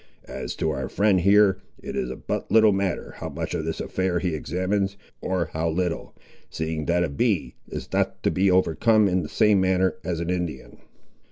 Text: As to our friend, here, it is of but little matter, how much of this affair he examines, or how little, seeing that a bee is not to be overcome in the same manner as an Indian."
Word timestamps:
As 0.25 0.55
to 0.55 0.71
our 0.71 0.89
friend, 0.89 1.21
here, 1.21 1.59
it 1.79 1.95
is 1.95 2.09
of 2.09 2.25
but 2.25 2.51
little 2.51 2.71
matter, 2.71 3.13
how 3.17 3.29
much 3.29 3.53
of 3.53 3.65
this 3.65 3.79
affair 3.79 4.17
he 4.17 4.33
examines, 4.33 4.97
or 5.21 5.51
how 5.53 5.69
little, 5.69 6.15
seeing 6.49 6.87
that 6.87 7.03
a 7.03 7.07
bee 7.07 7.53
is 7.67 7.87
not 7.93 8.23
to 8.23 8.31
be 8.31 8.49
overcome 8.49 9.07
in 9.07 9.21
the 9.21 9.29
same 9.29 9.61
manner 9.61 9.97
as 10.03 10.19
an 10.19 10.31
Indian." 10.31 10.79